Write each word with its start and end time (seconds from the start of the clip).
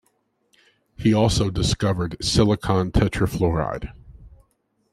He 0.97 1.13
also 1.13 1.51
discovered 1.51 2.17
silicon 2.23 2.91
tetrafluoride. 2.91 3.93